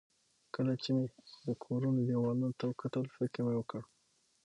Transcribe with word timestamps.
کله 0.55 0.73
چې 0.81 0.89
مې 0.95 1.05
د 1.47 1.49
کورونو 1.63 1.99
دېوالونو 2.07 2.55
ته 2.59 2.63
وکتل، 2.67 3.05
فکر 3.17 3.39
مې 3.45 3.53
وکړ. 3.57 3.81